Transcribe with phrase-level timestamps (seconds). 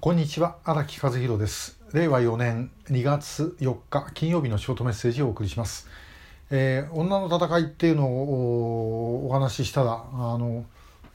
[0.00, 1.80] こんにちは荒木和弘です。
[1.92, 5.88] 令和4年2月4日金曜日のショートメッセージをお送りします、
[6.50, 10.64] えー、女の戦いっていうのをお話ししたらあの、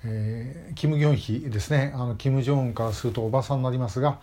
[0.03, 1.93] えー、キム・ギョンヒですね。
[1.95, 4.19] あのキム・ジョンウンからするとおばさんになりますが、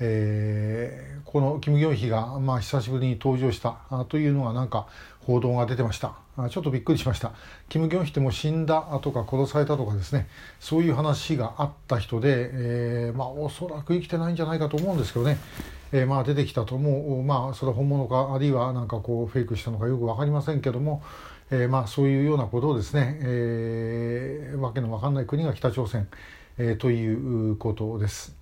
[0.00, 3.78] えー、このキム・ギョンヒが、まあ、久しぶりに登場した
[4.08, 4.86] というのがなんか
[5.26, 6.14] 報道が出てました。
[6.50, 7.32] ちょっとびっくりしました。
[7.68, 10.28] キム・ギョンヒっても死んだとか殺されたとかですね。
[10.60, 15.38] そういう話があった人で、えー、まあおそらく生きてないんじゃないかと思うんですけどね、
[15.90, 21.02] えー、まあ出てきたともまあそれは本物かあるいはなんかこうフェイクしたのかよく分かりませんけども、
[21.50, 26.06] え、まあそういうようなことをですね、えー、わけのわかんない国が北朝鮮、
[26.58, 28.36] えー、ということです。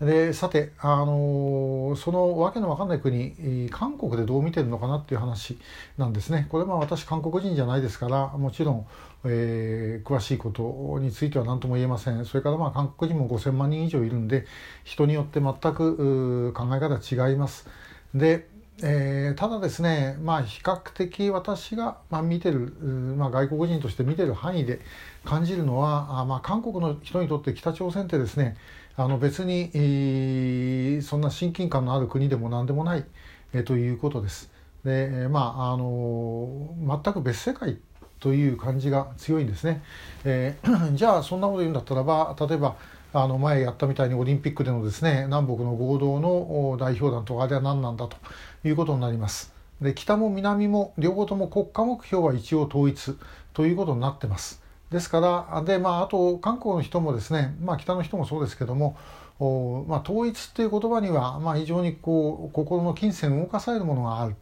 [0.00, 5.58] でさて、あのそのわけのわかんない国韓国でどう見てるのかなっていう話
[5.96, 6.46] なんですね。
[6.50, 8.86] これは私韓国人じゃないですからもちろん、
[9.24, 12.24] えー、詳しいことについては何とも言えません。
[12.26, 14.46] それからまあ韓国人も5,000万人以上いるんで
[14.84, 17.68] 人によって全く考え方違います。
[18.14, 18.48] で
[18.80, 22.72] えー、ただですね、まあ、比較的私が、まあ、見てる、
[23.16, 24.80] まあ、外国人として見てる範囲で
[25.24, 28.56] 感じるのはあ、まあ、韓国の人にとって北朝鮮ってですね
[28.96, 33.04] あの別に、えー、そんな親近感のある国でも何でもない、
[33.52, 34.50] えー、ということです。
[34.84, 37.78] でまああの全く別世界
[38.20, 39.82] という感じが強いんですね。
[40.24, 42.76] えー、 じゃあそんなこと言うんだったらば例えば
[43.12, 48.16] あの前やったみたいにオリンピックでのですね南北の合同の代表団とかあれは何なんだと
[48.64, 49.54] いうことになります。
[49.80, 53.16] で北も南も両方とも国家目標は一応統一
[53.52, 54.62] ということになってます。
[54.90, 58.96] ですからで、まあ、あと韓国の人もですね、まあ、北の人もそうですけども
[59.38, 64.34] お、まあ、統一っていう言葉には、まあ、非常にこう心の金銭を動かされるものがある。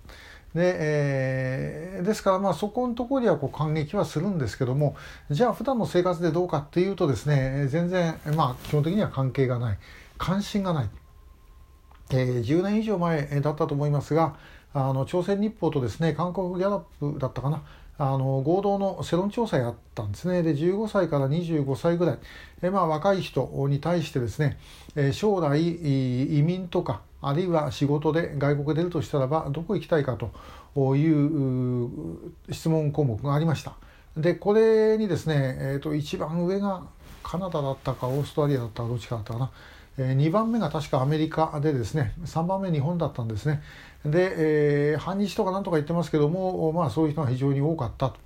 [0.55, 4.96] でえ、ですからまあそこのところにはこう感激はするんですけども
[5.30, 9.78] じゃあ普段の生活でどうかっていうとですね全然まあ基本的には関係がない
[10.16, 10.90] 関心がない、
[12.10, 14.36] えー、10年以上前だったと思いますが
[14.72, 17.62] あの朝鮮日報とですね韓国ギャラップだったかな
[17.98, 20.42] あの合同の世論調査やったんですね。
[20.42, 22.18] で15歳から25歳ぐらい。
[22.62, 24.58] え、まあ、若い人に対してですね、
[24.95, 31.90] え将来移民とかあるいは仕事で外国出るとしたらばどこ行きたいかという
[32.51, 33.74] 質問項目がありました。
[34.17, 36.83] でこれにですね、えー、と一番上が
[37.23, 39.51] カナダだったかオーストラリアだったかどっちかだったかな。
[39.98, 43.62] 2番目が確かアメリカでですね3番目日本だったんですね
[44.05, 48.17] で、えー、反日とかなんとか言ってますけども、まあ、そういう人が非常に多かったと。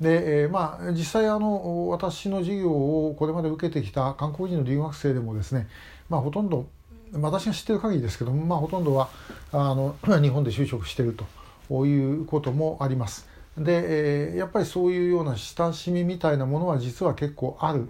[0.00, 5.68] で、えー、まあ、実際あの私の授業をこれまで受けてきた韓国人の留学生でもですね、
[6.08, 6.66] まあ、ほとんど
[7.20, 9.10] 私が知ってる限りですけども、まあ、ほとんどは
[9.52, 11.16] あの 日本で就職してる
[11.68, 13.28] ということもあります。
[13.56, 17.88] で、えー、やっぱりそういうような親しみみたいなものは実は結構ある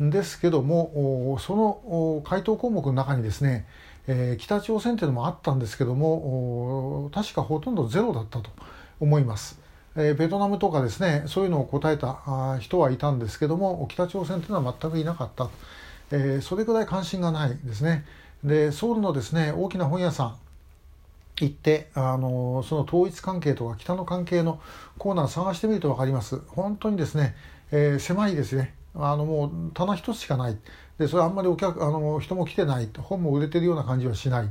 [0.00, 3.66] ですけどもその回答項目の中にですね
[4.06, 8.50] え、北朝鮮というのもあったんですけども確かほとんどゼロだったと
[8.98, 9.60] 思います。
[9.96, 15.48] え、ベトナムとかですねそういうのを答えた人はいたんですけども北朝鮮というのは全くいなかった、
[16.10, 18.04] え、それぐらい関心がないですね。
[18.42, 20.36] でソウルのですね大きな本屋さん
[21.40, 24.60] 行ってあのその統一関係とか北の関係の
[24.98, 27.34] コーナー探してみると分かります本当にですね、
[27.70, 30.58] え、狭いですねあのもう棚一つしかない。
[30.98, 32.88] でそれあんまりお客あの人も来てない。
[32.98, 34.50] 本も売れてるような感じはしない、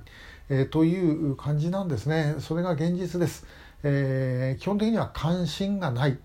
[0.50, 2.36] えー、という感じなんですね。
[2.40, 3.46] それが現実です、
[3.84, 6.18] えー、基本的には関心がない。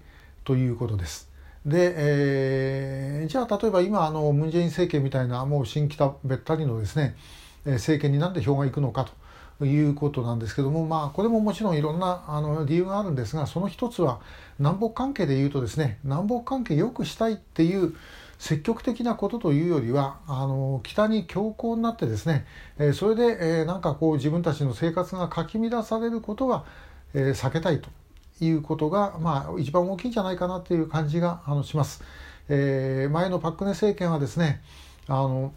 [0.44, 1.30] ということです。
[1.64, 7.16] で、えー、じゃあ例えば今あのムン・ジェイン政権みたいなもう新北べったりのですね
[7.64, 9.12] 政権になんで票がいくのかと。
[9.62, 14.20] いうことなんですけども、まあ、これももちろんいろんなあの理由があるんですがその一つは
[14.58, 17.94] 南北関係でいうとですね南北関係良くしたいっていう
[18.38, 22.44] 積極的なことというよりはあの北に強硬になってですね、
[22.78, 26.64] えそれで、えなんかこう自分たちの生活がかき乱されることは、
[27.14, 27.88] え避けたいと
[28.40, 32.02] いうことが、まあ、一番大きいんじゃないかなという感じがあのします。
[32.48, 34.62] えー、前のパク・クネ政権はですね
[35.06, 35.52] あの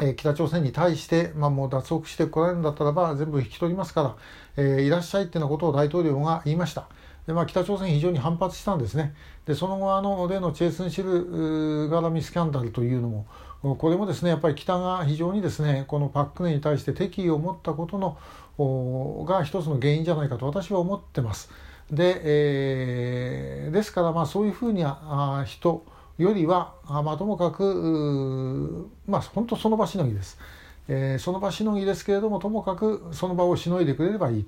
[0.00, 4.16] え北朝鮮に対して、まあ、もう脱北してこられるんだったらば全部引き取りますから、
[4.56, 6.88] えー、いらっしゃいっていうようなことを大統領が言いました。
[7.26, 9.14] でまあ、北朝鮮非常に反発したんですね。
[9.46, 21.50] でその後あの例のチェイスンシル絡みスキャンダルというのもこれもですねやっぱり北が非常にですねこのパク・クネに対して敵意を持ったことのが一つの原因じゃないかと私は思ってます。
[21.90, 25.82] で,、えー、ですからまあそういうふうにあ人
[26.18, 30.38] よりはあまあ、ともかくまあ本当その場しのぎです、
[30.86, 34.46] えー、その場しのぎですけれどもともかくその場をしのいでくれればいい、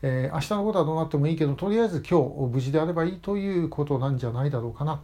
[0.00, 5.02] えー、明日のことはどうなってもいいけどとりあえず今日無事であればいいということなんじゃないだろうかな、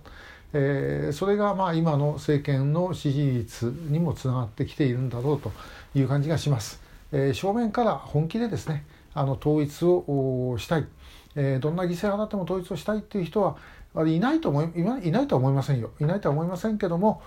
[0.55, 5.53] えー、それがまあ今の政権の支持率にもつながってきているんだろうと
[5.95, 6.81] いう感じがします。
[7.13, 8.85] えー、正面から本気でですね
[9.15, 10.87] あの統一をしたい、
[11.35, 13.57] えー、どんな犠牲を払っても統一をしたいっていう人は
[14.03, 14.71] あいないと思い
[15.09, 17.21] いないとは思いませんよいないとは思いませんけども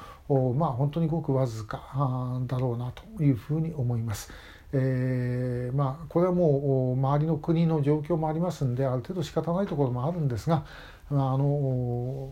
[0.58, 4.32] まあ本当にごくわずかだろうなというふうに思います。
[4.74, 10.66] えー、まあこれはもう周りの国の状況もありますんである程度仕方ないところもあるんですが、
[11.10, 12.30] まあ、あの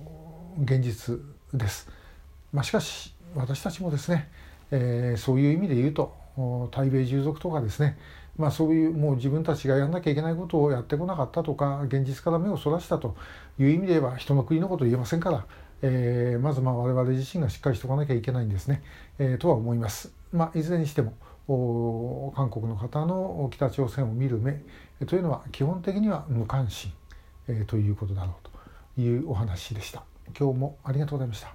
[0.64, 1.20] 現実
[1.54, 1.90] です。
[2.54, 4.30] まあ、しかし私たちもですね、
[4.72, 7.98] えー、そういう意味で言うと対米従属とかですね
[8.40, 13.18] まあ、そういうもう自分たちがやらなきゃいけないことをやってこなかったとか現実から目をそらしたと
[13.60, 15.46] いう意味で言えば人の国のことを言えませんから、
[15.82, 18.82] えー、まずまあ我々自身がしっかりしておかなきゃいけないんですね、
[19.20, 20.14] えー、とは思います。
[20.32, 21.14] まあ、いずれにしても
[22.36, 24.62] 韓国の方の北朝鮮を見る目
[25.06, 26.94] というのは基本的には無関心、
[27.50, 28.50] えー、ということだろう
[28.96, 30.04] というお話でした。
[30.40, 31.48] 今日もありがとうございました。